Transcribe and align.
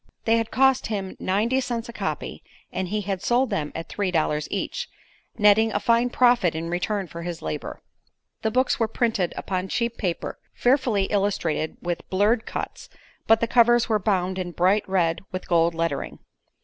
They 0.25 0.37
had 0.37 0.49
cost 0.49 0.87
him 0.87 1.15
ninety 1.19 1.61
cents 1.61 1.87
a 1.87 1.93
copy 1.93 2.41
and 2.73 2.87
he 2.87 3.01
had 3.01 3.21
sold 3.21 3.51
them 3.51 3.71
at 3.75 3.87
three 3.87 4.09
dollars 4.09 4.47
each, 4.49 4.89
netting 5.37 5.71
a 5.71 5.79
fine 5.79 6.09
profit 6.09 6.55
in 6.55 6.71
return 6.71 7.05
for 7.05 7.21
his 7.21 7.43
labor. 7.43 7.83
The 8.41 8.49
books 8.49 8.79
were 8.79 8.87
printed 8.87 9.31
upon 9.37 9.67
cheap 9.67 9.97
paper, 9.99 10.39
fearfully 10.55 11.03
illustrated 11.03 11.77
with 11.83 12.09
blurred 12.09 12.47
cuts, 12.47 12.89
but 13.27 13.41
the 13.41 13.47
covers 13.47 13.89
were 13.89 13.99
bound 13.99 14.39
in 14.39 14.53
bright 14.53 14.89
red 14.89 15.19
with 15.31 15.47
gold 15.47 15.75
lettering. 15.75 16.17